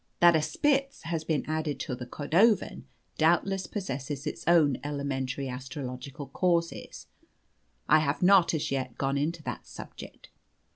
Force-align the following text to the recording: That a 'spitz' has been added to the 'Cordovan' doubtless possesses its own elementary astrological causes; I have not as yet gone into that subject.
That 0.19 0.35
a 0.35 0.41
'spitz' 0.41 1.03
has 1.03 1.23
been 1.23 1.45
added 1.45 1.79
to 1.81 1.93
the 1.93 2.07
'Cordovan' 2.07 2.85
doubtless 3.19 3.67
possesses 3.67 4.25
its 4.25 4.43
own 4.47 4.79
elementary 4.83 5.47
astrological 5.47 6.25
causes; 6.25 7.05
I 7.87 7.99
have 7.99 8.23
not 8.23 8.55
as 8.55 8.71
yet 8.71 8.97
gone 8.97 9.19
into 9.19 9.43
that 9.43 9.67
subject. 9.67 10.31